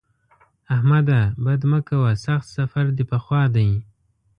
احمده! 0.75 1.19
بد 1.45 1.61
مه 1.71 1.79
کوه؛ 1.87 2.11
سخت 2.25 2.47
سفر 2.57 2.85
دې 2.97 3.03
په 3.11 3.17
خوا 3.23 3.43
دی. 3.55 3.69